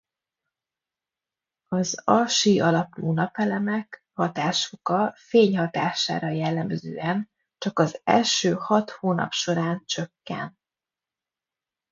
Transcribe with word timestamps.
Az 1.67 2.01
a-Si-alapú 2.03 3.13
napelemek 3.13 4.05
hatásfoka 4.13 5.13
fény 5.17 5.57
hatására 5.57 6.29
jellemzően 6.29 7.29
az 7.73 7.99
első 8.03 8.53
hat 8.53 8.89
hónap 8.89 9.31
során 9.31 9.81
csökken. 9.85 10.57